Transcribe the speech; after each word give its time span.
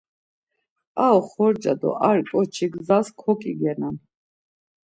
Ar 1.03 1.13
oxorca 1.19 1.73
do 1.81 1.89
ar 2.09 2.19
ǩoçi 2.29 2.67
gzas 2.73 3.07
koǩigenan. 3.19 3.95